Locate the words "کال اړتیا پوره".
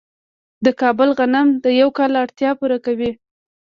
1.97-2.77